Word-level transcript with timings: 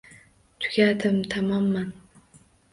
Tugadim 0.63 1.17
tamoman. 1.35 1.89